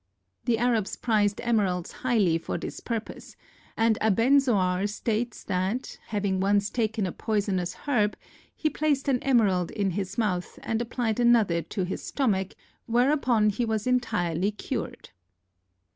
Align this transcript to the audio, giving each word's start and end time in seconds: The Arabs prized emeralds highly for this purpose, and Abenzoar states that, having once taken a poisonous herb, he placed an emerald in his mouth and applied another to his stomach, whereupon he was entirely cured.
The 0.45 0.57
Arabs 0.57 0.95
prized 0.95 1.39
emeralds 1.43 1.91
highly 1.91 2.39
for 2.39 2.57
this 2.57 2.79
purpose, 2.79 3.35
and 3.77 3.99
Abenzoar 4.01 4.87
states 4.89 5.43
that, 5.43 5.99
having 6.07 6.39
once 6.39 6.71
taken 6.71 7.05
a 7.05 7.11
poisonous 7.11 7.75
herb, 7.85 8.17
he 8.55 8.67
placed 8.67 9.07
an 9.07 9.21
emerald 9.21 9.69
in 9.69 9.91
his 9.91 10.17
mouth 10.17 10.57
and 10.63 10.81
applied 10.81 11.19
another 11.19 11.61
to 11.61 11.83
his 11.83 12.03
stomach, 12.03 12.55
whereupon 12.87 13.51
he 13.51 13.63
was 13.63 13.85
entirely 13.85 14.49
cured. 14.49 15.11